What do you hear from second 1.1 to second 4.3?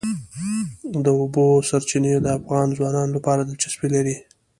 اوبو سرچینې د افغان ځوانانو لپاره دلچسپي لري.